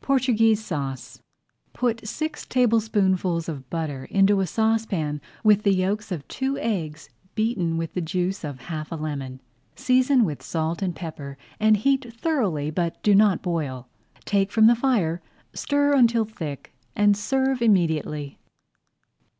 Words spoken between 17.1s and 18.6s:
serve immediately.